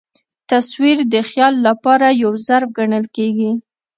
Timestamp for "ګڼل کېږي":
2.77-3.51